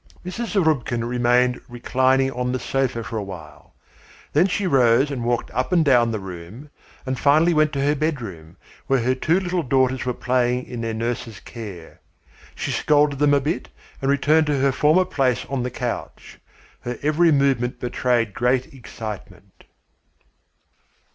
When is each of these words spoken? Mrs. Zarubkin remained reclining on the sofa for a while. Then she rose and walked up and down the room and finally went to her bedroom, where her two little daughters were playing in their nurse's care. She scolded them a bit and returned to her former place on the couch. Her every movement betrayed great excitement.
Mrs. 0.25 0.53
Zarubkin 0.55 1.05
remained 1.07 1.61
reclining 1.69 2.31
on 2.31 2.51
the 2.51 2.57
sofa 2.59 3.03
for 3.03 3.17
a 3.19 3.23
while. 3.23 3.75
Then 4.33 4.47
she 4.47 4.65
rose 4.65 5.11
and 5.11 5.23
walked 5.23 5.51
up 5.51 5.71
and 5.71 5.85
down 5.85 6.09
the 6.09 6.19
room 6.19 6.71
and 7.05 7.19
finally 7.19 7.53
went 7.53 7.71
to 7.73 7.83
her 7.85 7.93
bedroom, 7.93 8.57
where 8.87 9.01
her 9.03 9.13
two 9.13 9.39
little 9.39 9.61
daughters 9.61 10.03
were 10.03 10.15
playing 10.15 10.65
in 10.65 10.81
their 10.81 10.95
nurse's 10.95 11.39
care. 11.39 11.99
She 12.55 12.71
scolded 12.71 13.19
them 13.19 13.35
a 13.35 13.39
bit 13.39 13.69
and 14.01 14.09
returned 14.09 14.47
to 14.47 14.57
her 14.57 14.71
former 14.71 15.05
place 15.05 15.45
on 15.47 15.61
the 15.61 15.69
couch. 15.69 16.39
Her 16.79 16.97
every 17.03 17.31
movement 17.31 17.79
betrayed 17.79 18.33
great 18.33 18.73
excitement. 18.73 19.65